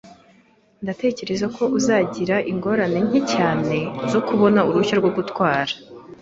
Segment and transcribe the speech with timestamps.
[0.83, 3.75] Ndatekereza ko uzagira ingorane nke cyane
[4.11, 5.73] zo kubona uruhushya rwo gutwara.